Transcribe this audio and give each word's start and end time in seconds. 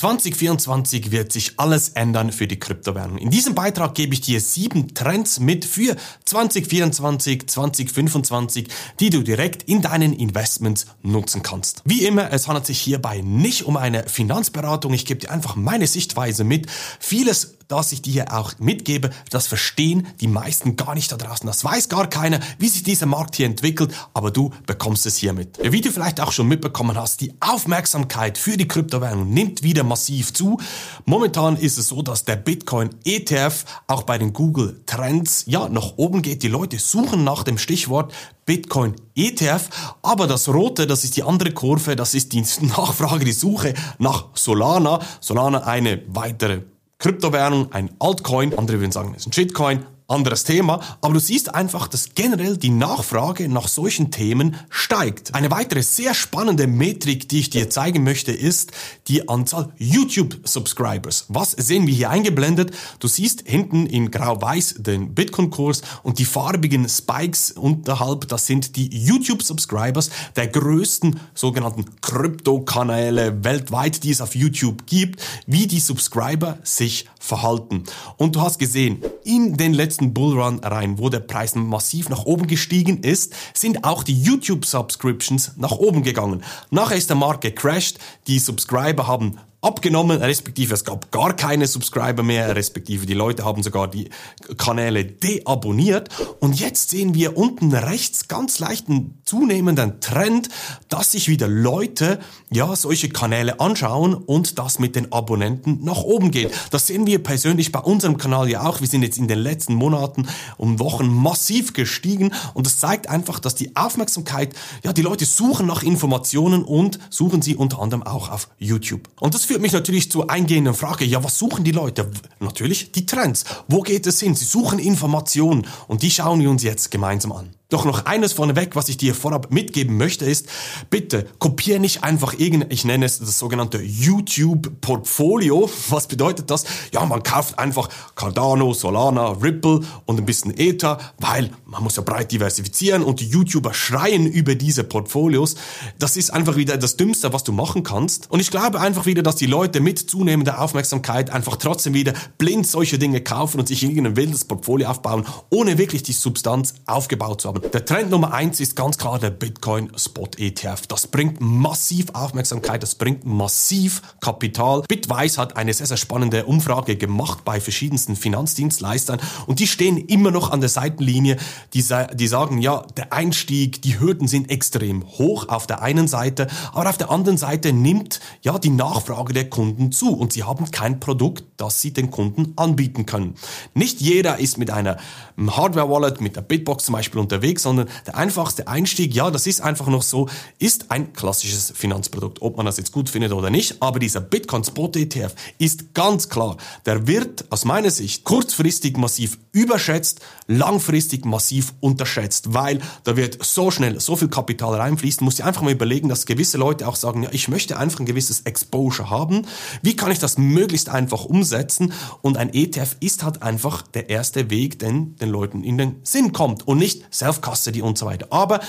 2024 0.00 1.10
wird 1.10 1.30
sich 1.30 1.52
alles 1.58 1.90
ändern 1.90 2.32
für 2.32 2.46
die 2.46 2.58
Kryptowährung. 2.58 3.18
In 3.18 3.28
diesem 3.28 3.54
Beitrag 3.54 3.94
gebe 3.94 4.14
ich 4.14 4.22
dir 4.22 4.40
sieben 4.40 4.94
Trends 4.94 5.40
mit 5.40 5.66
für 5.66 5.94
2024, 6.24 7.46
2025, 7.46 8.68
die 8.98 9.10
du 9.10 9.22
direkt 9.22 9.64
in 9.64 9.82
deinen 9.82 10.14
Investments 10.14 10.86
nutzen 11.02 11.42
kannst. 11.42 11.82
Wie 11.84 12.06
immer, 12.06 12.32
es 12.32 12.48
handelt 12.48 12.64
sich 12.64 12.80
hierbei 12.80 13.20
nicht 13.20 13.64
um 13.64 13.76
eine 13.76 14.08
Finanzberatung. 14.08 14.94
Ich 14.94 15.04
gebe 15.04 15.20
dir 15.20 15.30
einfach 15.30 15.54
meine 15.54 15.86
Sichtweise 15.86 16.44
mit. 16.44 16.68
Vieles 16.98 17.58
das 17.70 17.92
ich 17.92 18.02
dir 18.02 18.32
auch 18.32 18.52
mitgebe, 18.58 19.10
das 19.30 19.46
verstehen 19.46 20.06
die 20.20 20.28
meisten 20.28 20.76
gar 20.76 20.94
nicht 20.94 21.12
da 21.12 21.16
draußen. 21.16 21.46
Das 21.46 21.64
weiß 21.64 21.88
gar 21.88 22.08
keiner, 22.08 22.40
wie 22.58 22.68
sich 22.68 22.82
dieser 22.82 23.06
Markt 23.06 23.36
hier 23.36 23.46
entwickelt, 23.46 23.94
aber 24.14 24.30
du 24.30 24.50
bekommst 24.66 25.06
es 25.06 25.16
hier 25.16 25.32
mit. 25.32 25.58
Wie 25.62 25.80
du 25.80 25.90
vielleicht 25.90 26.20
auch 26.20 26.32
schon 26.32 26.48
mitbekommen 26.48 26.96
hast, 26.96 27.20
die 27.20 27.34
Aufmerksamkeit 27.40 28.38
für 28.38 28.56
die 28.56 28.68
Kryptowährung 28.68 29.30
nimmt 29.30 29.62
wieder 29.62 29.84
massiv 29.84 30.32
zu. 30.32 30.58
Momentan 31.04 31.56
ist 31.56 31.78
es 31.78 31.88
so, 31.88 32.02
dass 32.02 32.24
der 32.24 32.36
Bitcoin 32.36 32.90
ETF 33.04 33.64
auch 33.86 34.02
bei 34.02 34.18
den 34.18 34.32
Google 34.32 34.80
Trends 34.86 35.44
ja 35.46 35.68
nach 35.68 35.94
oben 35.96 36.22
geht. 36.22 36.42
Die 36.42 36.48
Leute 36.48 36.78
suchen 36.78 37.24
nach 37.24 37.44
dem 37.44 37.58
Stichwort 37.58 38.12
Bitcoin 38.46 38.96
ETF, 39.14 39.68
aber 40.02 40.26
das 40.26 40.48
rote, 40.48 40.86
das 40.88 41.04
ist 41.04 41.16
die 41.16 41.22
andere 41.22 41.52
Kurve, 41.52 41.94
das 41.94 42.14
ist 42.14 42.32
die 42.32 42.40
Nachfrage, 42.60 43.24
die 43.24 43.32
Suche 43.32 43.74
nach 43.98 44.26
Solana. 44.34 44.98
Solana 45.20 45.58
eine 45.64 46.02
weitere 46.08 46.62
Kryptowährung, 47.00 47.72
ein 47.72 47.90
Altcoin, 47.98 48.56
andere 48.56 48.78
würden 48.78 48.92
sagen, 48.92 49.14
es 49.16 49.22
ist 49.22 49.28
ein 49.28 49.32
Shitcoin, 49.32 49.84
anderes 50.10 50.44
Thema, 50.44 50.80
aber 51.00 51.14
du 51.14 51.20
siehst 51.20 51.54
einfach, 51.54 51.88
dass 51.88 52.14
generell 52.14 52.56
die 52.56 52.70
Nachfrage 52.70 53.48
nach 53.48 53.68
solchen 53.68 54.10
Themen 54.10 54.56
steigt. 54.68 55.34
Eine 55.34 55.50
weitere 55.50 55.82
sehr 55.82 56.14
spannende 56.14 56.66
Metrik, 56.66 57.28
die 57.28 57.40
ich 57.40 57.50
dir 57.50 57.70
zeigen 57.70 58.04
möchte, 58.04 58.32
ist 58.32 58.72
die 59.08 59.28
Anzahl 59.28 59.72
YouTube-Subscribers. 59.78 61.26
Was 61.28 61.52
sehen 61.52 61.86
wir 61.86 61.94
hier 61.94 62.10
eingeblendet? 62.10 62.72
Du 62.98 63.08
siehst 63.08 63.42
hinten 63.46 63.86
in 63.86 64.10
grau-weiß 64.10 64.76
den 64.78 65.14
Bitcoin-Kurs 65.14 65.82
und 66.02 66.18
die 66.18 66.24
farbigen 66.24 66.88
Spikes 66.88 67.52
unterhalb, 67.52 68.28
das 68.28 68.46
sind 68.46 68.76
die 68.76 68.88
YouTube-Subscribers 68.88 70.10
der 70.36 70.48
größten 70.48 71.20
sogenannten 71.34 71.84
Krypto-Kanäle 72.00 73.44
weltweit, 73.44 74.02
die 74.04 74.10
es 74.10 74.20
auf 74.20 74.34
YouTube 74.34 74.86
gibt, 74.86 75.22
wie 75.46 75.66
die 75.66 75.80
Subscriber 75.80 76.58
sich 76.62 77.06
verhalten. 77.18 77.84
Und 78.16 78.36
du 78.36 78.40
hast 78.40 78.58
gesehen, 78.58 79.02
in 79.24 79.56
den 79.56 79.74
letzten 79.74 79.99
letzten 80.00 80.14
Bullrun 80.14 80.60
rein, 80.60 80.98
wo 80.98 81.10
der 81.10 81.20
Preis 81.20 81.54
massiv 81.54 82.08
nach 82.08 82.24
oben 82.24 82.46
gestiegen 82.46 83.02
ist, 83.02 83.34
sind 83.52 83.84
auch 83.84 84.02
die 84.02 84.20
YouTube-Subscriptions 84.20 85.52
nach 85.56 85.72
oben 85.72 86.02
gegangen. 86.02 86.42
Nachher 86.70 86.96
ist 86.96 87.10
der 87.10 87.16
Markt 87.16 87.42
gecrashed, 87.42 87.98
die 88.26 88.38
Subscriber 88.38 89.06
haben 89.06 89.36
abgenommen, 89.62 90.22
respektive 90.22 90.72
es 90.72 90.84
gab 90.84 91.12
gar 91.12 91.34
keine 91.36 91.66
Subscriber 91.66 92.22
mehr, 92.22 92.56
respektive 92.56 93.04
die 93.04 93.14
Leute 93.14 93.44
haben 93.44 93.62
sogar 93.62 93.88
die 93.88 94.08
Kanäle 94.56 95.04
deabonniert. 95.04 96.08
Und 96.40 96.58
jetzt 96.58 96.90
sehen 96.90 97.14
wir 97.14 97.36
unten 97.36 97.74
rechts 97.74 98.28
ganz 98.28 98.58
leichten 98.58 99.20
zunehmenden 99.24 100.00
Trend, 100.00 100.48
dass 100.88 101.12
sich 101.12 101.28
wieder 101.28 101.46
Leute 101.46 102.20
ja 102.50 102.74
solche 102.74 103.10
Kanäle 103.10 103.60
anschauen 103.60 104.14
und 104.14 104.58
das 104.58 104.78
mit 104.78 104.96
den 104.96 105.12
Abonnenten 105.12 105.84
nach 105.84 106.02
oben 106.02 106.30
geht. 106.30 106.52
Das 106.70 106.86
sehen 106.86 107.06
wir 107.06 107.22
persönlich 107.22 107.70
bei 107.70 107.80
unserem 107.80 108.16
Kanal 108.16 108.48
ja 108.48 108.62
auch. 108.66 108.80
Wir 108.80 108.88
sind 108.88 109.02
jetzt 109.02 109.18
in 109.18 109.28
den 109.28 109.38
letzten 109.38 109.74
Monaten 109.74 110.26
und 110.56 110.78
Wochen 110.78 111.08
massiv 111.08 111.74
gestiegen 111.74 112.32
und 112.54 112.66
das 112.66 112.78
zeigt 112.78 113.10
einfach, 113.10 113.38
dass 113.38 113.54
die 113.54 113.76
Aufmerksamkeit, 113.76 114.54
ja, 114.84 114.94
die 114.94 115.02
Leute 115.02 115.26
suchen 115.26 115.66
nach 115.66 115.82
Informationen 115.82 116.64
und 116.64 116.98
suchen 117.10 117.42
sie 117.42 117.56
unter 117.56 117.80
anderem 117.82 118.02
auch 118.02 118.30
auf 118.30 118.48
YouTube. 118.58 119.08
Und 119.20 119.34
das 119.34 119.49
führt 119.50 119.62
mich 119.62 119.72
natürlich 119.72 120.12
zur 120.12 120.30
eingehenden 120.30 120.74
Frage, 120.74 121.04
ja, 121.04 121.24
was 121.24 121.36
suchen 121.36 121.64
die 121.64 121.72
Leute? 121.72 122.08
Natürlich 122.38 122.92
die 122.92 123.04
Trends. 123.04 123.44
Wo 123.66 123.80
geht 123.80 124.06
es 124.06 124.20
hin? 124.20 124.36
Sie 124.36 124.44
suchen 124.44 124.78
Informationen 124.78 125.66
und 125.88 126.02
die 126.02 126.10
schauen 126.12 126.38
wir 126.38 126.48
uns 126.48 126.62
jetzt 126.62 126.92
gemeinsam 126.92 127.32
an. 127.32 127.59
Doch 127.70 127.84
noch 127.84 128.04
eines 128.04 128.32
vorneweg, 128.32 128.74
was 128.74 128.88
ich 128.88 128.96
dir 128.96 129.14
vorab 129.14 129.52
mitgeben 129.52 129.96
möchte, 129.96 130.24
ist, 130.24 130.46
bitte 130.90 131.26
kopiere 131.38 131.78
nicht 131.78 132.02
einfach 132.02 132.34
irgendein, 132.36 132.70
ich 132.70 132.84
nenne 132.84 133.06
es 133.06 133.20
das 133.20 133.38
sogenannte 133.38 133.80
YouTube-Portfolio. 133.80 135.70
Was 135.88 136.08
bedeutet 136.08 136.50
das? 136.50 136.64
Ja, 136.92 137.04
man 137.06 137.22
kauft 137.22 137.58
einfach 137.60 137.88
Cardano, 138.16 138.74
Solana, 138.74 139.30
Ripple 139.40 139.80
und 140.04 140.18
ein 140.18 140.26
bisschen 140.26 140.52
Ether, 140.58 140.98
weil 141.18 141.50
man 141.64 141.84
muss 141.84 141.94
ja 141.94 142.02
breit 142.02 142.32
diversifizieren 142.32 143.04
und 143.04 143.20
die 143.20 143.28
YouTuber 143.28 143.72
schreien 143.72 144.26
über 144.26 144.56
diese 144.56 144.82
Portfolios. 144.82 145.54
Das 146.00 146.16
ist 146.16 146.30
einfach 146.30 146.56
wieder 146.56 146.76
das 146.76 146.96
Dümmste, 146.96 147.32
was 147.32 147.44
du 147.44 147.52
machen 147.52 147.84
kannst. 147.84 148.28
Und 148.32 148.40
ich 148.40 148.50
glaube 148.50 148.80
einfach 148.80 149.06
wieder, 149.06 149.22
dass 149.22 149.36
die 149.36 149.46
Leute 149.46 149.80
mit 149.80 149.98
zunehmender 149.98 150.60
Aufmerksamkeit 150.60 151.30
einfach 151.30 151.54
trotzdem 151.54 151.94
wieder 151.94 152.14
blind 152.36 152.66
solche 152.66 152.98
Dinge 152.98 153.20
kaufen 153.20 153.60
und 153.60 153.68
sich 153.68 153.84
irgendein 153.84 154.16
wildes 154.16 154.44
Portfolio 154.44 154.88
aufbauen, 154.88 155.24
ohne 155.50 155.78
wirklich 155.78 156.02
die 156.02 156.12
Substanz 156.12 156.74
aufgebaut 156.86 157.40
zu 157.42 157.48
haben. 157.48 157.59
Der 157.62 157.84
Trend 157.84 158.10
Nummer 158.10 158.32
eins 158.32 158.58
ist 158.58 158.74
ganz 158.74 158.96
klar 158.96 159.18
der 159.18 159.30
Bitcoin 159.30 159.92
Spot 159.96 160.28
ETF. 160.38 160.86
Das 160.88 161.06
bringt 161.06 161.40
massiv 161.40 162.06
Aufmerksamkeit, 162.14 162.82
das 162.82 162.94
bringt 162.94 163.24
massiv 163.24 164.02
Kapital. 164.20 164.82
Bitwise 164.88 165.40
hat 165.40 165.56
eine 165.56 165.72
sehr, 165.72 165.86
sehr 165.86 165.96
spannende 165.96 166.46
Umfrage 166.46 166.96
gemacht 166.96 167.44
bei 167.44 167.60
verschiedensten 167.60 168.16
Finanzdienstleistern 168.16 169.20
und 169.46 169.60
die 169.60 169.66
stehen 169.66 169.98
immer 169.98 170.30
noch 170.30 170.50
an 170.50 170.60
der 170.60 170.70
Seitenlinie. 170.70 171.36
Die, 171.74 171.84
die 172.14 172.26
sagen, 172.26 172.58
ja, 172.58 172.82
der 172.96 173.12
Einstieg, 173.12 173.82
die 173.82 174.00
Hürden 174.00 174.26
sind 174.26 174.50
extrem 174.50 175.06
hoch 175.06 175.48
auf 175.48 175.66
der 175.66 175.82
einen 175.82 176.08
Seite, 176.08 176.48
aber 176.72 176.88
auf 176.88 176.98
der 176.98 177.10
anderen 177.10 177.38
Seite 177.38 177.72
nimmt 177.72 178.20
ja 178.42 178.58
die 178.58 178.70
Nachfrage 178.70 179.32
der 179.32 179.50
Kunden 179.50 179.92
zu 179.92 180.16
und 180.16 180.32
sie 180.32 180.44
haben 180.44 180.70
kein 180.70 180.98
Produkt, 180.98 181.44
das 181.56 181.80
sie 181.80 181.92
den 181.92 182.10
Kunden 182.10 182.54
anbieten 182.56 183.06
können. 183.06 183.34
Nicht 183.74 184.00
jeder 184.00 184.38
ist 184.38 184.58
mit 184.58 184.70
einer 184.70 184.96
Hardware-Wallet, 185.38 186.20
mit 186.20 186.36
der 186.36 186.42
Bitbox 186.42 186.86
zum 186.86 186.94
Beispiel 186.94 187.20
unterwegs 187.20 187.49
unterwegs, 187.50 187.62
sondern 187.62 187.88
der 188.06 188.16
einfachste 188.16 188.68
Einstieg, 188.68 189.14
ja, 189.14 189.30
das 189.30 189.46
ist 189.46 189.60
einfach 189.60 189.88
noch 189.88 190.02
so, 190.02 190.28
ist 190.58 190.90
ein 190.90 191.12
klassisches 191.12 191.72
Finanzprodukt, 191.74 192.42
ob 192.42 192.56
man 192.56 192.66
das 192.66 192.76
jetzt 192.76 192.92
gut 192.92 193.08
findet 193.08 193.32
oder 193.32 193.50
nicht. 193.50 193.76
Aber 193.80 193.98
dieser 193.98 194.20
Bitcoin 194.20 194.64
Spot 194.64 194.90
ETF 194.94 195.34
ist 195.58 195.94
ganz 195.94 196.28
klar, 196.28 196.56
der 196.86 197.06
wird 197.06 197.44
aus 197.50 197.64
meiner 197.64 197.90
Sicht 197.90 198.24
kurzfristig 198.24 198.96
massiv 198.96 199.38
überschätzt, 199.52 200.20
langfristig 200.46 201.24
massiv 201.24 201.74
unterschätzt, 201.80 202.54
weil 202.54 202.80
da 203.04 203.16
wird 203.16 203.44
so 203.44 203.70
schnell 203.70 204.00
so 204.00 204.16
viel 204.16 204.28
Kapital 204.28 204.74
reinfließen, 204.74 205.24
muss 205.24 205.38
ich 205.38 205.44
einfach 205.44 205.62
mal 205.62 205.72
überlegen, 205.72 206.08
dass 206.08 206.26
gewisse 206.26 206.58
Leute 206.58 206.86
auch 206.86 206.96
sagen, 206.96 207.24
ja, 207.24 207.30
ich 207.32 207.48
möchte 207.48 207.76
einfach 207.76 208.00
ein 208.00 208.06
gewisses 208.06 208.42
Exposure 208.42 209.10
haben. 209.10 209.46
Wie 209.82 209.96
kann 209.96 210.10
ich 210.10 210.18
das 210.18 210.38
möglichst 210.38 210.88
einfach 210.88 211.24
umsetzen? 211.24 211.92
Und 212.22 212.36
ein 212.36 212.52
ETF 212.52 212.96
ist 213.00 213.24
halt 213.24 213.42
einfach 213.42 213.82
der 213.82 214.08
erste 214.08 214.50
Weg, 214.50 214.78
den 214.78 215.16
den 215.16 215.30
Leuten 215.30 215.64
in 215.64 215.78
den 215.78 215.96
Sinn 216.02 216.32
kommt 216.32 216.66
und 216.66 216.78
nicht 216.78 217.02
self 217.10 217.39
Custody 217.40 217.82
und 217.82 217.98
so 217.98 218.06
weiter. 218.06 218.26
Aber 218.30 218.60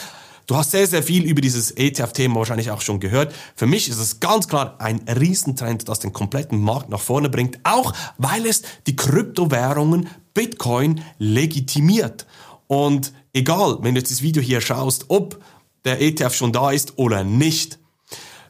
Du 0.48 0.58
hast 0.58 0.72
sehr, 0.72 0.86
sehr 0.86 1.04
viel 1.04 1.24
über 1.24 1.40
dieses 1.40 1.72
ETF-Thema 1.72 2.36
wahrscheinlich 2.36 2.72
auch 2.72 2.82
schon 2.82 3.00
gehört. 3.00 3.34
Für 3.56 3.68
mich 3.68 3.88
ist 3.88 4.00
es 4.00 4.20
ganz 4.20 4.50
klar 4.50 4.76
ein 4.80 5.00
Riesentrend, 5.08 5.88
das 5.88 6.00
den 6.00 6.12
kompletten 6.12 6.60
Markt 6.60 6.90
nach 6.90 7.00
vorne 7.00 7.30
bringt, 7.30 7.60
auch 7.64 7.94
weil 8.18 8.46
es 8.46 8.64
die 8.86 8.98
Kryptowährungen 8.98 10.10
Bitcoin 10.34 11.04
legitimiert. 11.20 12.26
Und 12.68 13.14
egal, 13.32 13.78
wenn 13.82 13.96
du 13.96 14.02
jetzt 14.02 14.12
das 14.12 14.24
Video 14.24 14.42
hier 14.42 14.60
schaust, 14.60 15.06
ob 15.08 15.42
der 15.86 16.02
ETF 16.02 16.34
schon 16.34 16.52
da 16.52 16.72
ist 16.72 16.98
oder 16.98 17.24
nicht, 17.24 17.80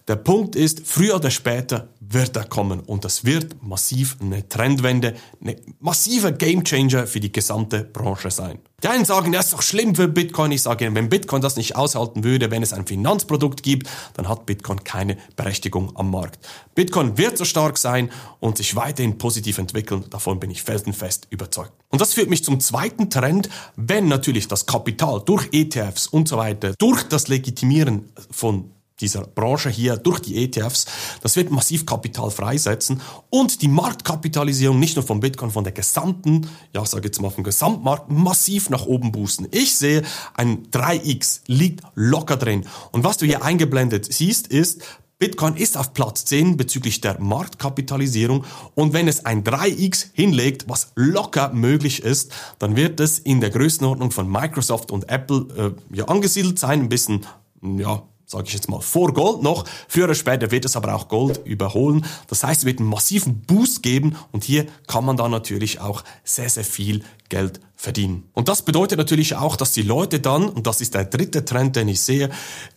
der 0.08 0.16
Punkt 0.16 0.56
ist, 0.56 0.82
früher 0.86 1.16
oder 1.16 1.30
später 1.30 1.90
wird 2.00 2.36
er 2.36 2.46
kommen 2.46 2.80
und 2.80 3.06
das 3.06 3.24
wird 3.24 3.62
massiv 3.64 4.18
eine 4.20 4.48
Trendwende, 4.48 5.16
eine 5.40 5.56
massiver 5.80 6.32
Gamechanger 6.32 7.08
für 7.08 7.20
die 7.20 7.32
gesamte 7.32 7.84
Branche 7.84 8.32
sein. 8.32 8.60
Die 8.84 8.88
einen 8.88 9.06
sagen, 9.06 9.32
das 9.32 9.46
ist 9.46 9.54
doch 9.54 9.62
schlimm 9.62 9.94
für 9.94 10.08
Bitcoin. 10.08 10.52
Ich 10.52 10.64
sage, 10.64 10.90
wenn 10.94 11.08
Bitcoin 11.08 11.42
das 11.42 11.56
nicht 11.56 11.76
aushalten 11.76 12.24
würde, 12.24 12.50
wenn 12.50 12.64
es 12.64 12.74
ein 12.74 12.88
Finanzprodukt 12.88 13.62
gibt, 13.62 13.88
dann 14.16 14.28
hat 14.28 14.48
Bitcoin 14.48 14.84
keine 14.84 15.18
Berechtigung 15.36 15.96
am 15.96 16.10
Markt. 16.10 16.40
Bitcoin 16.74 17.18
wird 17.18 17.38
so 17.38 17.46
stark 17.46 17.78
sein 17.78 18.10
und 18.40 18.58
sich 18.58 18.76
weiterhin 18.76 19.20
positiv 19.20 19.60
entwickeln. 19.60 20.06
Davon 20.10 20.40
bin 20.40 20.50
ich 20.50 20.64
felsenfest 20.64 21.28
überzeugt. 21.30 21.74
Und 21.90 22.02
das 22.02 22.16
führt 22.16 22.30
mich 22.30 22.44
zum 22.44 22.60
zweiten 22.60 23.12
Trend, 23.12 23.50
wenn 23.76 24.08
natürlich 24.08 24.48
das 24.48 24.66
Kapital 24.66 25.22
durch 25.24 25.50
ETFs 25.52 26.08
und 26.08 26.28
so 26.28 26.38
weiter, 26.38 26.74
durch 26.80 27.04
das 27.04 27.28
Legitimieren 27.28 28.12
von 28.32 28.72
dieser 29.02 29.22
Branche 29.22 29.70
hier 29.70 29.98
durch 29.98 30.20
die 30.20 30.44
ETFs, 30.44 30.86
das 31.22 31.36
wird 31.36 31.52
massiv 31.52 31.86
Kapital 31.86 32.32
freisetzen 32.32 33.02
und 33.30 33.62
die 33.62 33.68
Marktkapitalisierung 33.68 34.80
nicht 34.80 34.96
nur 34.96 35.06
von 35.06 35.20
Bitcoin, 35.20 35.52
von 35.52 35.64
der 35.64 35.74
gesamten, 35.74 36.48
ja, 36.74 36.86
sage 36.86 37.08
jetzt 37.08 37.22
mal 37.22 37.30
vom 37.30 37.44
Gesamtmarkt 37.44 38.10
massiv 38.10 38.70
nach 38.70 38.86
oben 38.86 39.12
boosten. 39.12 39.48
Ich 39.52 39.76
sehe, 39.76 40.04
ein 40.34 40.68
3x 40.68 41.42
liegt 41.48 41.82
locker 41.96 42.38
drin. 42.38 42.66
Und 42.92 43.04
was 43.04 43.18
du 43.18 43.26
hier 43.26 43.44
eingeblendet 43.44 44.12
siehst, 44.12 44.48
ist, 44.48 44.82
Bitcoin 45.22 45.56
ist 45.56 45.78
auf 45.78 45.94
Platz 45.94 46.26
10 46.26 46.58
bezüglich 46.58 47.00
der 47.00 47.22
Marktkapitalisierung 47.22 48.44
und 48.74 48.94
wenn 48.94 49.08
es 49.08 49.24
ein 49.24 49.44
3x 49.44 50.08
hinlegt, 50.14 50.66
was 50.68 50.94
locker 50.96 51.54
möglich 51.54 52.02
ist, 52.02 52.32
dann 52.58 52.76
wird 52.76 53.00
es 53.00 53.20
in 53.20 53.40
der 53.40 53.52
Größenordnung 53.52 54.10
von 54.10 54.28
Microsoft 54.28 54.90
und 54.90 55.10
Apple 55.10 55.76
äh, 55.92 55.96
ja 55.96 56.06
angesiedelt 56.06 56.58
sein, 56.58 56.80
ein 56.80 56.90
bisschen 56.90 57.28
ja, 57.62 58.02
sage 58.32 58.46
ich 58.48 58.54
jetzt 58.54 58.70
mal, 58.70 58.80
vor 58.80 59.14
Gold 59.14 59.44
noch. 59.44 59.66
Früher 59.90 60.06
oder 60.06 60.16
später 60.16 60.52
wird 60.52 60.64
es 60.64 60.78
aber 60.78 60.96
auch 60.96 61.10
Gold 61.10 61.42
überholen. 61.46 62.06
Das 62.28 62.44
heißt, 62.44 62.62
es 62.62 62.66
wird 62.66 62.80
einen 62.80 62.88
massiven 62.88 63.42
Boost 63.42 63.84
geben 63.84 64.16
und 64.32 64.46
hier 64.46 64.68
kann 64.88 65.04
man 65.04 65.18
dann 65.18 65.32
natürlich 65.32 65.82
auch 65.82 66.04
sehr, 66.24 66.50
sehr 66.50 66.64
viel 66.64 67.04
Geld 67.28 67.60
verdienen. 67.76 68.30
Und 68.34 68.48
das 68.48 68.62
bedeutet 68.62 68.98
natürlich 68.98 69.36
auch, 69.36 69.56
dass 69.56 69.74
die 69.74 69.82
Leute 69.82 70.20
dann, 70.20 70.48
und 70.48 70.68
das 70.68 70.82
ist 70.82 70.94
der 70.94 71.06
dritte 71.06 71.44
Trend, 71.44 71.76
den 71.76 71.88
ich 71.88 72.02
sehe, 72.02 72.30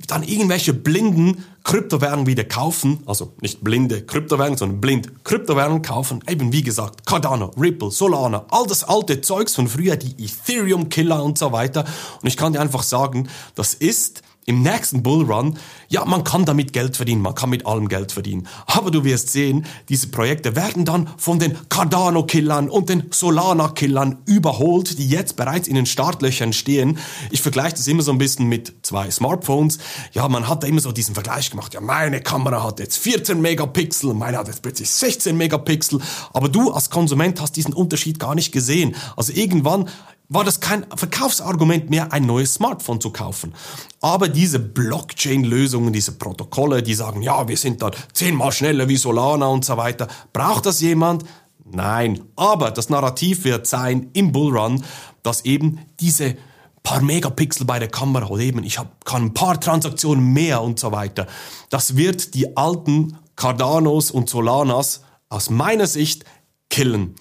dann 0.09 0.23
irgendwelche 0.23 0.75
blinden 0.75 1.45
Kryptowährungen 1.63 2.27
wieder 2.27 2.45
kaufen, 2.45 3.03
also 3.07 3.35
nicht 3.41 3.63
blinde 3.63 4.03
Kryptowährungen, 4.03 4.59
sondern 4.59 4.81
blind 4.81 5.25
Kryptowährungen 5.25 5.83
kaufen, 5.83 6.21
eben 6.29 6.53
wie 6.53 6.63
gesagt, 6.63 7.07
Cardano, 7.07 7.51
Ripple, 7.57 7.91
Solana, 7.91 8.47
all 8.51 8.67
das 8.67 8.83
alte 8.85 9.21
Zeugs 9.21 9.55
von 9.55 9.69
früher, 9.69 9.97
die 9.97 10.25
Ethereum-Killer 10.25 11.23
und 11.23 11.39
so 11.39 11.53
weiter. 11.53 11.85
Und 12.23 12.29
ich 12.29 12.37
kann 12.37 12.55
dir 12.55 12.61
einfach 12.61 12.83
sagen, 12.83 13.29
das 13.55 13.75
ist 13.75 14.23
im 14.47 14.63
nächsten 14.63 15.03
Bullrun, 15.03 15.59
ja, 15.89 16.05
man 16.05 16.25
kann 16.25 16.45
damit 16.45 16.73
Geld 16.73 16.97
verdienen, 16.97 17.23
man 17.23 17.35
kann 17.35 17.51
mit 17.51 17.67
allem 17.67 17.89
Geld 17.89 18.13
verdienen. 18.13 18.47
Aber 18.67 18.91
du 18.91 19.05
wirst 19.05 19.31
sehen, 19.31 19.67
diese 19.89 20.09
Projekte 20.09 20.57
werden 20.57 20.85
dann 20.85 21.09
von 21.17 21.39
den 21.39 21.57
Cardano-Killern 21.69 22.69
und 22.69 22.89
den 22.89 23.05
Solana-Killern 23.11 24.19
überholt, 24.27 24.99
die 24.99 25.09
jetzt 25.09 25.37
bereits 25.37 25.69
in 25.69 25.75
den 25.75 25.87
Startlöchern 25.87 26.53
stehen. 26.53 26.99
Ich 27.31 27.43
vergleiche 27.43 27.77
das 27.77 27.87
immer 27.87 28.03
so 28.03 28.13
ein 28.13 28.19
bisschen 28.19 28.49
mit 28.49 28.75
zwei 28.83 29.11
Smartphones. 29.11 29.79
Ja, 30.13 30.29
man 30.29 30.49
hat 30.49 30.63
da 30.63 30.67
immer 30.67 30.81
so 30.81 30.93
diesen 30.93 31.15
Vergleich 31.15 31.51
gemacht. 31.51 31.75
Ja, 31.75 31.81
meine 31.81 32.21
Kamera 32.21 32.63
hat 32.63 32.81
jetzt 32.81 32.99
14 32.99 33.41
Megapixel, 33.41 34.15
meine 34.15 34.39
hat 34.39 34.49
jetzt 34.49 34.63
plötzlich 34.63 34.91
16 34.91 35.37
Megapixel. 35.37 36.01
Aber 36.33 36.49
du 36.49 36.71
als 36.71 36.91
Konsument 36.91 37.41
hast 37.41 37.57
diesen 37.57 37.73
Unterschied 37.73 38.19
gar 38.19 38.35
nicht 38.35 38.53
gesehen. 38.53 38.95
Also 39.17 39.33
irgendwann 39.33 39.89
war 40.29 40.45
das 40.45 40.61
kein 40.61 40.87
Verkaufsargument 40.95 41.91
mehr, 41.91 42.13
ein 42.13 42.25
neues 42.25 42.55
Smartphone 42.55 43.01
zu 43.01 43.11
kaufen. 43.11 43.55
Aber 44.01 44.29
diese 44.29 44.59
Blockchain-Lösungen, 44.59 45.93
diese 45.93 46.13
Protokolle, 46.13 46.83
die 46.83 46.95
sagen, 46.95 47.23
ja, 47.23 47.47
wir 47.47 47.57
sind 47.57 47.83
dann 47.83 47.93
zehnmal 48.13 48.53
schneller 48.53 48.89
wie 48.89 48.97
Solana 48.97 49.47
und 49.47 49.65
so 49.65 49.77
weiter. 49.77 50.09
Braucht 50.33 50.67
das 50.67 50.81
jemand? 50.81 51.25
Nein. 51.65 52.21
Aber 52.37 52.71
das 52.71 52.89
Narrativ 52.89 53.45
wird 53.45 53.67
sein 53.67 54.11
im 54.13 54.33
Bullrun, 54.33 54.85
dass 55.23 55.45
eben 55.45 55.81
diese 56.01 56.37
paar 56.83 57.01
Megapixel 57.01 57.67
bei 57.67 57.79
der 57.79 57.89
Kamera 57.89 58.27
oder 58.27 58.43
eben 58.43 58.63
ich 58.63 58.79
hab, 58.79 59.05
kann 59.05 59.25
ein 59.25 59.35
paar 59.35 59.59
Transaktionen 59.59 60.33
mehr 60.33 60.63
und 60.63 60.79
so 60.79 60.93
weiter. 60.93 61.27
Das 61.71 61.97
wird 61.97 62.35
die 62.35 62.57
alten 62.57 63.17
Cardanos 63.37 64.11
und 64.11 64.29
Solanas 64.29 65.03
aus 65.29 65.51
meiner 65.51 65.87
Sicht 65.87 66.25
killen. 66.71 67.15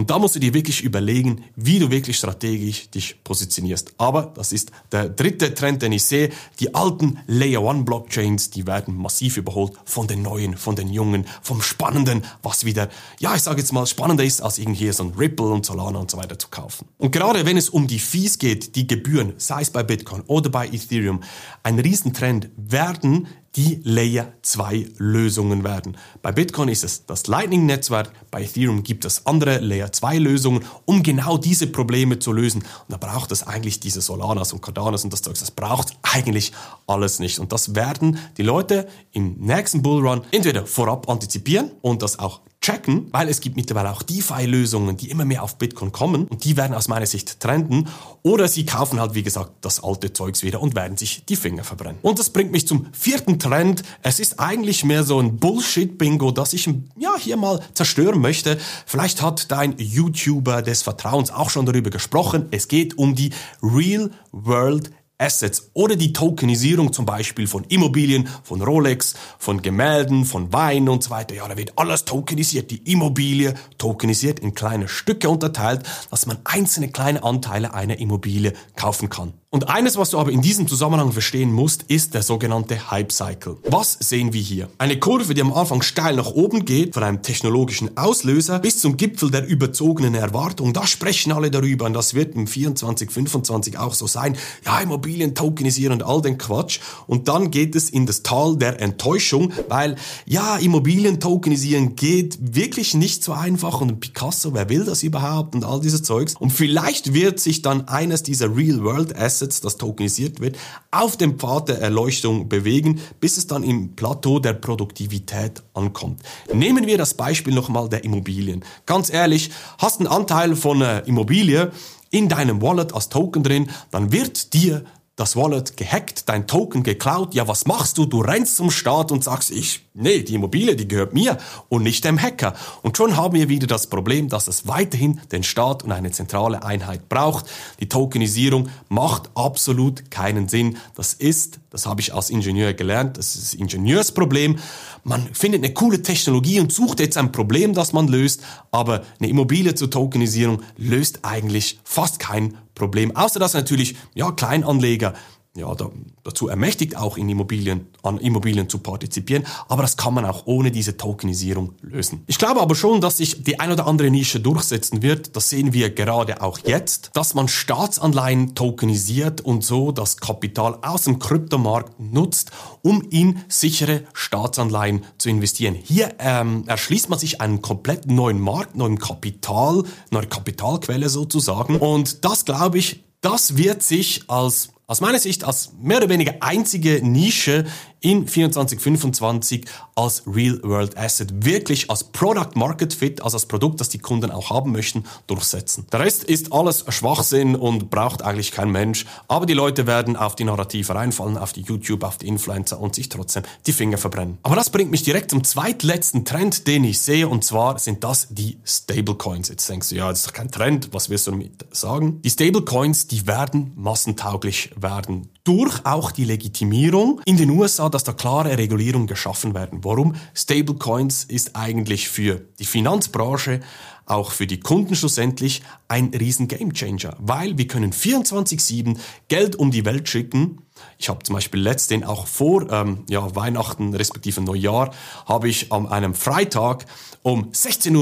Und 0.00 0.08
da 0.08 0.18
musst 0.18 0.34
du 0.34 0.40
dir 0.40 0.54
wirklich 0.54 0.82
überlegen, 0.82 1.44
wie 1.56 1.78
du 1.78 1.90
wirklich 1.90 2.16
strategisch 2.16 2.88
dich 2.88 3.22
positionierst. 3.22 3.92
Aber 3.98 4.32
das 4.34 4.50
ist 4.50 4.72
der 4.90 5.10
dritte 5.10 5.52
Trend, 5.52 5.82
den 5.82 5.92
ich 5.92 6.04
sehe. 6.04 6.30
Die 6.58 6.74
alten 6.74 7.18
Layer 7.26 7.62
One 7.62 7.82
Blockchains, 7.82 8.48
die 8.48 8.66
werden 8.66 8.96
massiv 8.96 9.36
überholt 9.36 9.74
von 9.84 10.06
den 10.06 10.22
neuen, 10.22 10.56
von 10.56 10.74
den 10.74 10.88
jungen, 10.88 11.26
vom 11.42 11.60
Spannenden, 11.60 12.24
was 12.42 12.64
wieder, 12.64 12.88
ja, 13.18 13.34
ich 13.34 13.42
sage 13.42 13.60
jetzt 13.60 13.74
mal, 13.74 13.86
spannender 13.86 14.24
ist, 14.24 14.40
als 14.40 14.56
irgendwie 14.56 14.90
so 14.90 15.04
ein 15.04 15.12
Ripple 15.18 15.48
und 15.48 15.66
Solana 15.66 15.98
und 15.98 16.10
so 16.10 16.16
weiter 16.16 16.38
zu 16.38 16.48
kaufen. 16.48 16.88
Und 16.96 17.10
gerade 17.10 17.44
wenn 17.44 17.58
es 17.58 17.68
um 17.68 17.86
die 17.86 17.98
Fees 17.98 18.38
geht, 18.38 18.76
die 18.76 18.86
Gebühren, 18.86 19.34
sei 19.36 19.60
es 19.60 19.68
bei 19.68 19.82
Bitcoin 19.82 20.22
oder 20.28 20.48
bei 20.48 20.66
Ethereum, 20.66 21.20
ein 21.62 21.78
Riesentrend 21.78 22.48
werden 22.56 23.28
die 23.56 23.80
Layer 23.82 24.32
2 24.42 24.90
Lösungen 24.98 25.64
werden. 25.64 25.96
Bei 26.22 26.30
Bitcoin 26.30 26.68
ist 26.68 26.84
es 26.84 27.06
das 27.06 27.26
Lightning-Netzwerk, 27.26 28.12
bei 28.30 28.42
Ethereum 28.42 28.82
gibt 28.82 29.04
es 29.04 29.26
andere 29.26 29.58
Layer 29.58 29.92
2 29.92 30.18
Lösungen, 30.18 30.64
um 30.84 31.02
genau 31.02 31.36
diese 31.36 31.66
Probleme 31.66 32.18
zu 32.18 32.32
lösen. 32.32 32.62
Und 32.62 32.88
da 32.88 32.96
braucht 32.96 33.32
es 33.32 33.44
eigentlich 33.44 33.80
diese 33.80 34.00
Solanas 34.00 34.52
und 34.52 34.62
Cardanas 34.62 35.02
und 35.02 35.12
das 35.12 35.22
Zeug. 35.22 35.38
Das 35.38 35.50
braucht 35.50 35.96
eigentlich 36.02 36.52
alles 36.86 37.18
nicht. 37.18 37.40
Und 37.40 37.52
das 37.52 37.74
werden 37.74 38.18
die 38.36 38.42
Leute 38.42 38.86
im 39.12 39.34
nächsten 39.38 39.82
Bullrun 39.82 40.22
entweder 40.30 40.66
vorab 40.66 41.08
antizipieren 41.08 41.72
und 41.82 42.02
das 42.02 42.18
auch 42.18 42.40
checken, 42.60 43.08
weil 43.10 43.28
es 43.28 43.40
gibt 43.40 43.56
mittlerweile 43.56 43.90
auch 43.90 44.02
DeFi-Lösungen, 44.02 44.96
die 44.96 45.10
immer 45.10 45.24
mehr 45.24 45.42
auf 45.42 45.56
Bitcoin 45.56 45.92
kommen 45.92 46.26
und 46.26 46.44
die 46.44 46.56
werden 46.56 46.74
aus 46.74 46.88
meiner 46.88 47.06
Sicht 47.06 47.40
trenden. 47.40 47.88
Oder 48.22 48.48
sie 48.48 48.66
kaufen 48.66 49.00
halt, 49.00 49.14
wie 49.14 49.22
gesagt, 49.22 49.52
das 49.62 49.82
alte 49.82 50.12
Zeugs 50.12 50.42
wieder 50.42 50.60
und 50.60 50.74
werden 50.74 50.98
sich 50.98 51.24
die 51.24 51.36
Finger 51.36 51.64
verbrennen. 51.64 51.98
Und 52.02 52.18
das 52.18 52.30
bringt 52.30 52.52
mich 52.52 52.66
zum 52.66 52.86
vierten 52.92 53.38
Trend. 53.38 53.82
Es 54.02 54.20
ist 54.20 54.38
eigentlich 54.38 54.84
mehr 54.84 55.04
so 55.04 55.18
ein 55.18 55.38
Bullshit-Bingo, 55.38 56.32
das 56.32 56.52
ich 56.52 56.66
ja 56.98 57.16
hier 57.18 57.38
mal 57.38 57.60
zerstören 57.72 58.20
möchte. 58.20 58.58
Vielleicht 58.84 59.22
hat 59.22 59.50
dein 59.50 59.74
YouTuber 59.78 60.60
des 60.60 60.82
Vertrauens 60.82 61.30
auch 61.30 61.48
schon 61.48 61.64
darüber 61.64 61.88
gesprochen. 61.88 62.46
Es 62.50 62.68
geht 62.68 62.98
um 62.98 63.14
die 63.14 63.30
Real 63.62 64.10
World 64.32 64.90
Assets 65.20 65.70
oder 65.74 65.96
die 65.96 66.12
Tokenisierung 66.12 66.92
zum 66.92 67.06
Beispiel 67.06 67.46
von 67.46 67.64
Immobilien, 67.64 68.28
von 68.42 68.62
Rolex, 68.62 69.14
von 69.38 69.62
Gemälden, 69.62 70.24
von 70.24 70.52
Wein 70.52 70.88
und 70.88 71.04
so 71.04 71.10
weiter. 71.10 71.34
Ja, 71.34 71.46
da 71.46 71.56
wird 71.56 71.74
alles 71.76 72.04
tokenisiert. 72.04 72.70
Die 72.70 72.90
Immobilie 72.90 73.54
tokenisiert 73.78 74.40
in 74.40 74.54
kleine 74.54 74.88
Stücke 74.88 75.28
unterteilt, 75.28 75.82
dass 76.10 76.26
man 76.26 76.38
einzelne 76.44 76.88
kleine 76.88 77.22
Anteile 77.22 77.74
einer 77.74 77.98
Immobilie 77.98 78.54
kaufen 78.76 79.10
kann. 79.10 79.34
Und 79.52 79.68
eines, 79.68 79.96
was 79.96 80.10
du 80.10 80.18
aber 80.20 80.30
in 80.30 80.42
diesem 80.42 80.68
Zusammenhang 80.68 81.10
verstehen 81.10 81.52
musst, 81.52 81.82
ist 81.88 82.14
der 82.14 82.22
sogenannte 82.22 82.92
Hype 82.92 83.10
Cycle. 83.10 83.56
Was 83.64 83.94
sehen 83.98 84.32
wir 84.32 84.40
hier? 84.40 84.68
Eine 84.78 85.00
Kurve, 85.00 85.34
die 85.34 85.40
am 85.40 85.52
Anfang 85.52 85.82
steil 85.82 86.14
nach 86.14 86.30
oben 86.30 86.64
geht, 86.64 86.94
von 86.94 87.02
einem 87.02 87.20
technologischen 87.20 87.96
Auslöser 87.96 88.60
bis 88.60 88.78
zum 88.78 88.96
Gipfel 88.96 89.32
der 89.32 89.44
überzogenen 89.44 90.14
Erwartung. 90.14 90.72
Da 90.72 90.86
sprechen 90.86 91.32
alle 91.32 91.50
darüber 91.50 91.86
und 91.86 91.94
das 91.94 92.14
wird 92.14 92.36
im 92.36 92.46
24, 92.46 93.10
25 93.10 93.76
auch 93.76 93.94
so 93.94 94.06
sein. 94.06 94.36
Ja, 94.64 94.78
Immobilien 94.78 95.34
tokenisieren 95.34 95.94
und 95.94 96.04
all 96.04 96.22
den 96.22 96.38
Quatsch. 96.38 96.78
Und 97.08 97.26
dann 97.26 97.50
geht 97.50 97.74
es 97.74 97.90
in 97.90 98.06
das 98.06 98.22
Tal 98.22 98.56
der 98.56 98.80
Enttäuschung, 98.80 99.52
weil 99.68 99.96
ja, 100.26 100.58
Immobilien 100.58 101.18
tokenisieren 101.18 101.96
geht 101.96 102.38
wirklich 102.40 102.94
nicht 102.94 103.24
so 103.24 103.32
einfach 103.32 103.80
und 103.80 103.98
Picasso, 103.98 104.54
wer 104.54 104.68
will 104.68 104.84
das 104.84 105.02
überhaupt 105.02 105.56
und 105.56 105.64
all 105.64 105.80
dieses 105.80 106.04
Zeugs. 106.04 106.36
Und 106.38 106.50
vielleicht 106.50 107.14
wird 107.14 107.40
sich 107.40 107.62
dann 107.62 107.88
eines 107.88 108.22
dieser 108.22 108.56
Real 108.56 108.84
World 108.84 109.16
Assets 109.16 109.39
Assets, 109.40 109.60
das 109.60 109.76
tokenisiert 109.76 110.40
wird, 110.40 110.58
auf 110.90 111.16
dem 111.16 111.38
Pfad 111.38 111.68
der 111.70 111.80
Erleuchtung 111.80 112.48
bewegen, 112.48 113.00
bis 113.20 113.38
es 113.38 113.46
dann 113.46 113.62
im 113.62 113.96
Plateau 113.96 114.38
der 114.38 114.52
Produktivität 114.52 115.62
ankommt. 115.74 116.20
Nehmen 116.52 116.86
wir 116.86 116.98
das 116.98 117.14
Beispiel 117.14 117.54
nochmal 117.54 117.88
der 117.88 118.04
Immobilien. 118.04 118.64
Ganz 118.86 119.10
ehrlich, 119.10 119.50
hast 119.78 120.00
einen 120.00 120.08
Anteil 120.08 120.56
von 120.56 120.82
einer 120.82 121.06
Immobilie 121.06 121.72
in 122.10 122.28
deinem 122.28 122.60
Wallet 122.60 122.92
als 122.92 123.08
Token 123.08 123.42
drin, 123.42 123.70
dann 123.90 124.12
wird 124.12 124.52
dir 124.52 124.84
das 125.16 125.36
Wallet 125.36 125.76
gehackt, 125.76 126.28
dein 126.28 126.46
Token 126.46 126.82
geklaut. 126.82 127.34
Ja, 127.34 127.46
was 127.46 127.66
machst 127.66 127.98
du? 127.98 128.06
Du 128.06 128.20
rennst 128.20 128.56
zum 128.56 128.70
Staat 128.70 129.12
und 129.12 129.22
sagst, 129.22 129.50
ich, 129.50 129.86
nee, 129.94 130.22
die 130.22 130.34
Immobilie, 130.34 130.76
die 130.76 130.88
gehört 130.88 131.14
mir 131.14 131.38
und 131.68 131.82
nicht 131.82 132.04
dem 132.04 132.20
Hacker. 132.20 132.54
Und 132.82 132.96
schon 132.96 133.16
haben 133.16 133.34
wir 133.34 133.48
wieder 133.48 133.66
das 133.66 133.88
Problem, 133.88 134.28
dass 134.28 134.48
es 134.48 134.68
weiterhin 134.68 135.20
den 135.32 135.42
Staat 135.42 135.82
und 135.82 135.92
eine 135.92 136.10
zentrale 136.10 136.62
Einheit 136.62 137.08
braucht. 137.08 137.46
Die 137.80 137.88
Tokenisierung 137.88 138.68
macht 138.88 139.30
absolut 139.34 140.10
keinen 140.10 140.48
Sinn. 140.48 140.76
Das 140.94 141.14
ist, 141.14 141.60
das 141.70 141.86
habe 141.86 142.00
ich 142.00 142.14
als 142.14 142.30
Ingenieur 142.30 142.72
gelernt, 142.74 143.18
das 143.18 143.34
ist 143.34 143.54
Ingenieursproblem. 143.54 144.58
Man 145.04 145.28
findet 145.32 145.64
eine 145.64 145.74
coole 145.74 146.02
Technologie 146.02 146.60
und 146.60 146.72
sucht 146.72 147.00
jetzt 147.00 147.16
ein 147.16 147.32
Problem, 147.32 147.74
das 147.74 147.92
man 147.92 148.08
löst, 148.08 148.42
aber 148.70 149.02
eine 149.18 149.28
Immobilie 149.28 149.74
zur 149.74 149.90
Tokenisierung 149.90 150.62
löst 150.76 151.20
eigentlich 151.22 151.80
fast 151.84 152.18
kein 152.18 152.56
Problem. 152.74 153.16
Außer 153.16 153.40
dass 153.40 153.54
natürlich, 153.54 153.96
ja, 154.14 154.30
Kleinanleger 154.30 155.14
ja, 155.56 155.74
da, 155.74 155.90
dazu 156.22 156.48
ermächtigt, 156.48 156.96
auch 156.96 157.16
in 157.16 157.28
Immobilien, 157.28 157.88
an 158.04 158.18
Immobilien 158.18 158.68
zu 158.68 158.78
partizipieren. 158.78 159.44
Aber 159.68 159.82
das 159.82 159.96
kann 159.96 160.14
man 160.14 160.24
auch 160.24 160.46
ohne 160.46 160.70
diese 160.70 160.96
Tokenisierung 160.96 161.72
lösen. 161.82 162.22
Ich 162.28 162.38
glaube 162.38 162.60
aber 162.60 162.76
schon, 162.76 163.00
dass 163.00 163.16
sich 163.16 163.42
die 163.42 163.58
ein 163.58 163.72
oder 163.72 163.88
andere 163.88 164.10
Nische 164.10 164.38
durchsetzen 164.38 165.02
wird. 165.02 165.34
Das 165.34 165.48
sehen 165.48 165.72
wir 165.72 165.90
gerade 165.90 166.40
auch 166.40 166.58
jetzt, 166.58 167.10
dass 167.14 167.34
man 167.34 167.48
Staatsanleihen 167.48 168.54
tokenisiert 168.54 169.40
und 169.40 169.64
so 169.64 169.90
das 169.90 170.18
Kapital 170.18 170.78
aus 170.82 171.02
dem 171.02 171.18
Kryptomarkt 171.18 171.98
nutzt, 171.98 172.52
um 172.82 173.02
in 173.10 173.40
sichere 173.48 174.04
Staatsanleihen 174.12 175.04
zu 175.18 175.30
investieren. 175.30 175.74
Hier 175.74 176.14
ähm, 176.20 176.62
erschließt 176.68 177.10
man 177.10 177.18
sich 177.18 177.40
einen 177.40 177.60
komplett 177.60 178.06
neuen 178.06 178.40
Markt, 178.40 178.76
neuen 178.76 178.98
Kapital, 178.98 179.82
neue 180.12 180.26
Kapitalquelle 180.26 181.08
sozusagen. 181.08 181.76
Und 181.76 182.24
das 182.24 182.44
glaube 182.44 182.78
ich, 182.78 183.02
das 183.20 183.56
wird 183.56 183.82
sich 183.82 184.22
als 184.28 184.70
aus 184.90 185.00
meiner 185.00 185.20
Sicht 185.20 185.44
als 185.44 185.70
mehr 185.80 185.98
oder 185.98 186.08
weniger 186.08 186.34
einzige 186.40 187.00
Nische 187.00 187.64
in 188.00 188.26
2425 188.26 189.66
als 189.94 190.22
Real 190.26 190.58
World 190.62 190.96
Asset 190.96 191.44
wirklich 191.44 191.90
als 191.90 192.04
Product 192.04 192.56
Market 192.56 192.94
Fit, 192.94 193.22
also 193.22 193.36
als 193.36 193.46
Produkt, 193.46 193.80
das 193.80 193.90
die 193.90 193.98
Kunden 193.98 194.30
auch 194.30 194.50
haben 194.50 194.72
möchten, 194.72 195.04
durchsetzen. 195.26 195.86
Der 195.92 196.00
Rest 196.00 196.24
ist 196.24 196.52
alles 196.52 196.84
Schwachsinn 196.88 197.54
und 197.54 197.90
braucht 197.90 198.22
eigentlich 198.22 198.52
kein 198.52 198.70
Mensch, 198.70 199.06
aber 199.28 199.46
die 199.46 199.52
Leute 199.52 199.86
werden 199.86 200.16
auf 200.16 200.34
die 200.34 200.44
Narrative 200.44 200.94
reinfallen, 200.94 201.36
auf 201.36 201.52
die 201.52 201.62
YouTube, 201.62 202.02
auf 202.02 202.16
die 202.16 202.26
Influencer 202.26 202.80
und 202.80 202.94
sich 202.94 203.08
trotzdem 203.08 203.42
die 203.66 203.72
Finger 203.72 203.98
verbrennen. 203.98 204.38
Aber 204.42 204.56
das 204.56 204.70
bringt 204.70 204.90
mich 204.90 205.02
direkt 205.02 205.30
zum 205.30 205.44
zweitletzten 205.44 206.24
Trend, 206.24 206.66
den 206.66 206.84
ich 206.84 207.00
sehe 207.00 207.28
und 207.28 207.44
zwar 207.44 207.78
sind 207.78 208.02
das 208.02 208.28
die 208.30 208.58
Stablecoins. 208.64 209.50
Jetzt 209.50 209.68
denkst 209.68 209.90
du, 209.90 209.96
ja, 209.96 210.08
das 210.08 210.20
ist 210.20 210.28
doch 210.28 210.32
kein 210.32 210.50
Trend, 210.50 210.88
was 210.92 211.10
wirst 211.10 211.26
du 211.26 211.32
damit 211.32 211.66
sagen? 211.70 212.22
Die 212.22 212.30
Stablecoins, 212.30 213.06
die 213.06 213.26
werden 213.26 213.72
massentauglich 213.76 214.70
werden 214.82 215.28
durch 215.44 215.84
auch 215.84 216.12
die 216.12 216.24
Legitimierung 216.24 217.20
in 217.24 217.36
den 217.36 217.50
USA, 217.50 217.88
dass 217.88 218.04
da 218.04 218.12
klare 218.12 218.56
Regulierungen 218.56 219.06
geschaffen 219.06 219.54
werden. 219.54 219.84
Warum? 219.84 220.14
Stablecoins 220.34 221.24
ist 221.24 221.56
eigentlich 221.56 222.08
für 222.08 222.42
die 222.58 222.64
Finanzbranche 222.64 223.60
auch 224.06 224.32
für 224.32 224.46
die 224.46 224.60
Kunden 224.60 224.96
schlussendlich 224.96 225.62
ein 225.88 226.08
riesen 226.08 226.48
Gamechanger, 226.48 227.16
weil 227.20 227.56
wir 227.56 227.68
können 227.68 227.92
24/7 227.92 228.98
Geld 229.28 229.56
um 229.56 229.70
die 229.70 229.84
Welt 229.84 230.08
schicken. 230.08 230.58
Ich 231.00 231.08
habe 231.08 231.22
zum 231.22 231.34
Beispiel 231.34 231.62
letztens 231.62 232.04
auch 232.04 232.26
vor 232.26 232.70
ähm, 232.70 233.04
ja, 233.08 233.34
Weihnachten 233.34 233.94
respektive 233.94 234.42
Neujahr 234.42 234.92
habe 235.24 235.48
ich 235.48 235.72
an 235.72 235.86
einem 235.86 236.12
Freitag 236.12 236.84
um 237.22 237.50
16.01 237.52 237.94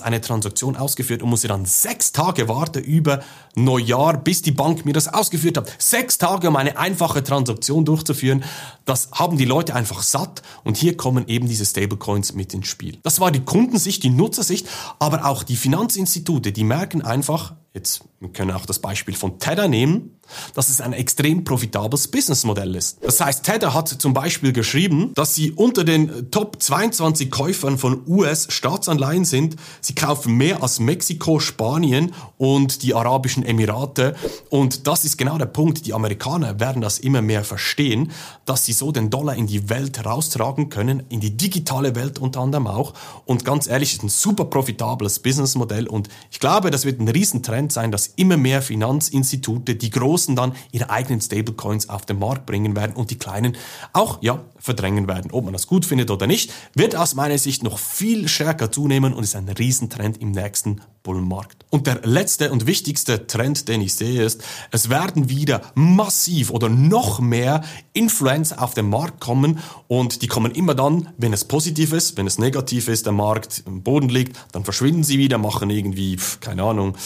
Uhr 0.00 0.06
eine 0.06 0.20
Transaktion 0.20 0.76
ausgeführt 0.76 1.24
und 1.24 1.30
musste 1.30 1.48
dann 1.48 1.64
sechs 1.64 2.12
Tage 2.12 2.48
warten 2.48 2.84
über 2.84 3.24
Neujahr, 3.56 4.16
bis 4.18 4.42
die 4.42 4.52
Bank 4.52 4.84
mir 4.84 4.92
das 4.92 5.12
ausgeführt 5.12 5.56
hat. 5.56 5.72
Sechs 5.78 6.18
Tage, 6.18 6.46
um 6.46 6.54
eine 6.54 6.78
einfache 6.78 7.24
Transaktion 7.24 7.84
durchzuführen. 7.84 8.44
Das 8.84 9.08
haben 9.10 9.38
die 9.38 9.44
Leute 9.44 9.74
einfach 9.74 10.04
satt 10.04 10.42
und 10.62 10.76
hier 10.76 10.96
kommen 10.96 11.26
eben 11.26 11.48
diese 11.48 11.66
Stablecoins 11.66 12.34
mit 12.34 12.54
ins 12.54 12.68
Spiel. 12.68 12.98
Das 13.02 13.18
war 13.18 13.32
die 13.32 13.44
Kundensicht, 13.44 14.04
die 14.04 14.10
Nutzersicht, 14.10 14.68
aber 15.00 15.24
auch 15.26 15.42
die 15.42 15.56
Finanzinstitute, 15.56 16.52
die 16.52 16.64
merken 16.64 17.02
einfach, 17.02 17.56
jetzt 17.76 18.02
wir 18.18 18.30
können 18.30 18.50
auch 18.50 18.64
das 18.64 18.78
Beispiel 18.78 19.14
von 19.14 19.38
Tether 19.38 19.68
nehmen, 19.68 20.18
dass 20.54 20.70
es 20.70 20.80
ein 20.80 20.94
extrem 20.94 21.44
profitables 21.44 22.08
Businessmodell 22.08 22.74
ist. 22.74 22.98
Das 23.04 23.20
heißt, 23.20 23.44
Tether 23.44 23.74
hat 23.74 23.88
zum 23.88 24.14
Beispiel 24.14 24.52
geschrieben, 24.52 25.12
dass 25.14 25.34
sie 25.34 25.52
unter 25.52 25.84
den 25.84 26.30
Top 26.30 26.60
22 26.60 27.30
Käufern 27.30 27.76
von 27.76 28.02
US-Staatsanleihen 28.08 29.26
sind. 29.26 29.56
Sie 29.82 29.94
kaufen 29.94 30.34
mehr 30.34 30.62
als 30.62 30.80
Mexiko, 30.80 31.38
Spanien 31.38 32.14
und 32.38 32.82
die 32.82 32.94
Arabischen 32.94 33.44
Emirate. 33.44 34.16
Und 34.48 34.86
das 34.86 35.04
ist 35.04 35.18
genau 35.18 35.36
der 35.36 35.46
Punkt. 35.46 35.86
Die 35.86 35.92
Amerikaner 35.92 36.58
werden 36.58 36.80
das 36.80 36.98
immer 36.98 37.20
mehr 37.20 37.44
verstehen, 37.44 38.12
dass 38.46 38.64
sie 38.64 38.72
so 38.72 38.92
den 38.92 39.10
Dollar 39.10 39.36
in 39.36 39.46
die 39.46 39.68
Welt 39.68 40.04
raustragen 40.04 40.70
können, 40.70 41.02
in 41.10 41.20
die 41.20 41.36
digitale 41.36 41.94
Welt 41.94 42.18
unter 42.18 42.40
anderem 42.40 42.66
auch. 42.66 42.94
Und 43.26 43.44
ganz 43.44 43.68
ehrlich, 43.68 43.92
ist 43.92 44.02
ein 44.02 44.08
super 44.08 44.46
profitables 44.46 45.18
Businessmodell. 45.18 45.86
Und 45.86 46.08
ich 46.30 46.40
glaube, 46.40 46.70
das 46.70 46.86
wird 46.86 46.98
ein 46.98 47.08
Riesentrend 47.08 47.65
sein, 47.72 47.92
dass 47.92 48.08
immer 48.16 48.36
mehr 48.36 48.62
Finanzinstitute, 48.62 49.74
die 49.74 49.90
Großen 49.90 50.36
dann 50.36 50.52
ihre 50.72 50.90
eigenen 50.90 51.20
Stablecoins 51.20 51.88
auf 51.88 52.06
den 52.06 52.18
Markt 52.18 52.46
bringen 52.46 52.76
werden 52.76 52.96
und 52.96 53.10
die 53.10 53.18
Kleinen 53.18 53.56
auch, 53.92 54.22
ja, 54.22 54.44
verdrängen 54.58 55.08
werden. 55.08 55.30
Ob 55.30 55.44
man 55.44 55.52
das 55.52 55.66
gut 55.66 55.86
findet 55.86 56.10
oder 56.10 56.26
nicht, 56.26 56.52
wird 56.74 56.96
aus 56.96 57.14
meiner 57.14 57.38
Sicht 57.38 57.62
noch 57.62 57.78
viel 57.78 58.28
stärker 58.28 58.70
zunehmen 58.70 59.14
und 59.14 59.22
ist 59.22 59.36
ein 59.36 59.48
Riesentrend 59.48 60.20
im 60.20 60.32
nächsten 60.32 60.80
Bullenmarkt. 61.02 61.64
Und 61.70 61.86
der 61.86 62.00
letzte 62.02 62.50
und 62.50 62.66
wichtigste 62.66 63.28
Trend, 63.28 63.68
den 63.68 63.80
ich 63.80 63.94
sehe, 63.94 64.24
ist, 64.24 64.42
es 64.72 64.90
werden 64.90 65.28
wieder 65.28 65.62
massiv 65.74 66.50
oder 66.50 66.68
noch 66.68 67.20
mehr 67.20 67.62
Influencer 67.92 68.60
auf 68.60 68.74
den 68.74 68.90
Markt 68.90 69.20
kommen 69.20 69.60
und 69.86 70.22
die 70.22 70.26
kommen 70.26 70.50
immer 70.50 70.74
dann, 70.74 71.08
wenn 71.16 71.32
es 71.32 71.44
positiv 71.44 71.92
ist, 71.92 72.16
wenn 72.16 72.26
es 72.26 72.38
negativ 72.38 72.88
ist, 72.88 73.06
der 73.06 73.12
Markt 73.12 73.62
im 73.66 73.82
Boden 73.82 74.08
liegt, 74.08 74.36
dann 74.50 74.64
verschwinden 74.64 75.04
sie 75.04 75.18
wieder, 75.18 75.38
machen 75.38 75.70
irgendwie, 75.70 76.18
keine 76.40 76.64
Ahnung, 76.64 76.96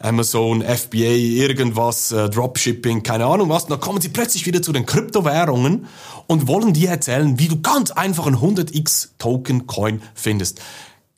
Amazon, 0.00 0.62
FBA, 0.62 0.98
irgendwas, 0.98 2.12
äh, 2.12 2.28
Dropshipping, 2.28 3.02
keine 3.02 3.26
Ahnung 3.26 3.48
was. 3.48 3.64
Und 3.64 3.70
dann 3.70 3.80
kommen 3.80 4.00
sie 4.00 4.08
plötzlich 4.08 4.46
wieder 4.46 4.62
zu 4.62 4.72
den 4.72 4.86
Kryptowährungen 4.86 5.86
und 6.26 6.48
wollen 6.48 6.72
dir 6.72 6.90
erzählen, 6.90 7.38
wie 7.38 7.48
du 7.48 7.60
ganz 7.60 7.90
einfach 7.90 8.26
einen 8.26 8.36
100x 8.36 9.10
Token 9.18 9.66
Coin 9.66 10.02
findest. 10.14 10.60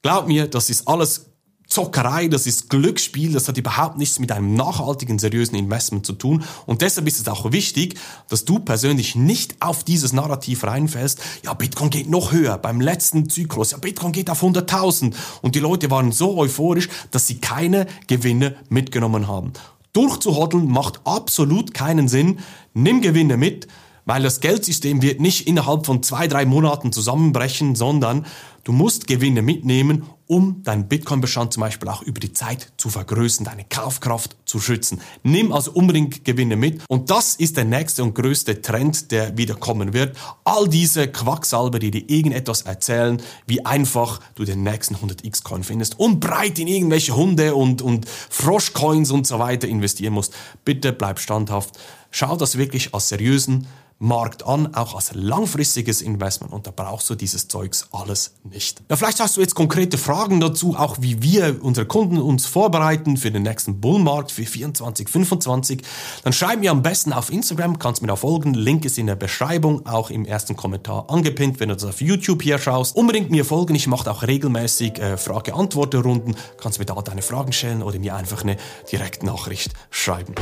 Glaub 0.03 0.29
mir, 0.29 0.47
das 0.47 0.71
ist 0.71 0.87
alles 0.87 1.27
Zockerei, 1.67 2.29
das 2.29 2.47
ist 2.47 2.71
Glücksspiel, 2.71 3.33
das 3.33 3.49
hat 3.49 3.59
überhaupt 3.59 3.99
nichts 3.99 4.19
mit 4.19 4.31
einem 4.31 4.55
nachhaltigen, 4.55 5.19
seriösen 5.19 5.57
Investment 5.57 6.07
zu 6.07 6.13
tun. 6.13 6.45
Und 6.65 6.81
deshalb 6.81 7.09
ist 7.09 7.19
es 7.19 7.29
auch 7.29 7.51
wichtig, 7.51 7.99
dass 8.29 8.45
du 8.45 8.61
persönlich 8.61 9.17
nicht 9.17 9.57
auf 9.61 9.83
dieses 9.83 10.13
Narrativ 10.13 10.65
reinfällst, 10.65 11.21
ja, 11.45 11.55
Bitcoin 11.55 11.91
geht 11.91 12.09
noch 12.09 12.33
höher 12.33 12.57
beim 12.59 12.81
letzten 12.81 13.29
Zyklus, 13.29 13.73
ja, 13.73 13.79
Bitcoin 13.79 14.13
geht 14.13 14.31
auf 14.31 14.43
100.000. 14.43 15.13
Und 15.43 15.55
die 15.55 15.61
Leute 15.61 15.91
waren 15.91 16.13
so 16.13 16.39
euphorisch, 16.39 16.89
dass 17.11 17.27
sie 17.27 17.39
keine 17.39 17.87
Gewinne 18.07 18.55
mitgenommen 18.69 19.27
haben. 19.27 19.53
Durchzuhodeln 19.93 20.69
macht 20.69 21.01
absolut 21.05 21.75
keinen 21.75 22.07
Sinn. 22.07 22.39
Nimm 22.75 23.01
Gewinne 23.01 23.37
mit, 23.37 23.67
weil 24.05 24.23
das 24.23 24.41
Geldsystem 24.41 25.03
wird 25.03 25.21
nicht 25.21 25.47
innerhalb 25.49 25.85
von 25.85 26.03
zwei, 26.03 26.29
drei 26.29 26.47
Monaten 26.47 26.93
zusammenbrechen, 26.93 27.75
sondern 27.75 28.25
du 28.65 28.73
musst 28.73 29.07
Gewinne 29.07 29.43
mitnehmen, 29.43 30.05
um 30.27 30.63
deinen 30.63 30.89
Bitcoin-Bestand 30.89 31.53
zum 31.53 31.61
Beispiel 31.61 31.89
auch 31.89 32.03
über 32.03 32.21
die 32.21 32.33
Zeit 32.33 32.73
zu 32.77 32.91
vergrößern, 32.91 33.45
deine 33.45 33.65
Kaufkraft 33.65 34.37
zu 34.45 34.61
schützen. 34.61 35.01
Nimm 35.23 35.53
also 35.53 35.73
unbedingt 35.73 36.25
Gewinne 36.25 36.57
mit 36.57 36.83
und 36.89 37.11
das 37.11 37.37
ist 37.37 37.57
der 37.57 37.65
nächste 37.65 38.03
und 38.03 38.15
größte 38.15 38.61
Trend, 38.63 39.13
der 39.13 39.37
wieder 39.39 39.55
kommen 39.55 39.93
wird. 39.93 40.17
All 40.45 40.69
diese 40.69 41.09
Quacksalber, 41.09 41.79
die 41.79 41.91
dir 41.91 42.09
irgendetwas 42.09 42.63
erzählen, 42.63 43.23
wie 43.47 43.65
einfach 43.65 44.21
du 44.35 44.45
den 44.45 44.63
nächsten 44.63 44.97
100x-Coin 44.97 45.63
findest 45.63 45.99
und 45.99 46.21
breit 46.21 46.59
in 46.59 46.69
irgendwelche 46.69 47.15
Hunde 47.15 47.55
und, 47.55 47.83
und 47.83 48.09
Froschcoins 48.09 49.11
und 49.11 49.27
so 49.27 49.39
weiter 49.39 49.69
investieren 49.69 50.15
musst. 50.15 50.35
Bitte 50.65 50.93
bleib 50.93 51.21
standhaft. 51.21 51.79
Schau 52.11 52.37
das 52.37 52.59
wirklich 52.59 52.95
als 52.95 53.09
seriösen 53.09 53.67
Markt 53.99 54.45
an, 54.45 54.75
auch 54.75 54.95
als 54.95 55.15
langfristiges 55.15 56.03
Investment. 56.03 56.53
Und 56.53 56.67
da 56.67 56.71
brauchst 56.71 57.09
du 57.09 57.15
dieses 57.15 57.49
Zeugs 57.49 57.89
alles 57.93 58.35
nicht. 58.45 58.83
Ja, 58.91 58.97
vielleicht 58.97 59.21
hast 59.21 59.37
du 59.37 59.41
jetzt 59.41 59.55
konkrete 59.55 59.97
Fragen 59.97 60.39
dazu, 60.39 60.77
auch 60.77 60.99
wie 61.01 61.23
wir 61.23 61.63
unsere 61.63 61.87
Kunden 61.87 62.19
uns 62.19 62.45
vorbereiten 62.47 63.17
für 63.17 63.31
den 63.31 63.43
nächsten 63.43 63.81
Bullmarkt 63.81 64.31
für 64.33 64.45
24, 64.45 65.09
25. 65.09 65.83
Dann 66.25 66.33
schreib 66.35 66.61
mir 66.61 66.73
am 66.73 66.83
besten 66.83 67.15
auf 67.15 67.33
Instagram, 67.33 67.79
kannst 67.79 68.03
mir 68.03 68.09
da 68.09 68.17
folgen. 68.17 68.53
Link 68.53 68.85
ist 68.85 68.99
in 68.99 69.07
der 69.07 69.17
Beschreibung, 69.17 69.87
auch 69.87 70.11
im 70.11 70.27
ersten 70.27 70.57
Kommentar 70.57 71.09
angepinnt, 71.09 71.59
wenn 71.61 71.71
du 71.71 71.75
das 71.75 71.85
auf 71.85 72.01
YouTube 72.03 72.43
hier 72.43 72.59
schaust. 72.59 72.97
Unbedingt 72.97 73.31
mir 73.31 73.47
folgen. 73.47 73.75
Ich 73.75 73.87
mache 73.87 74.11
auch 74.11 74.23
regelmäßig 74.23 74.99
äh, 74.99 75.17
Frage-Antwort-Runden. 75.17 76.37
Kannst 76.61 76.79
mir 76.79 76.85
da 76.85 76.95
deine 77.01 77.23
Fragen 77.23 77.53
stellen 77.53 77.83
oder 77.83 77.99
mir 77.99 78.15
einfach 78.15 78.43
eine 78.43 78.57
Direktnachricht 78.91 79.73
schreiben. 79.91 80.35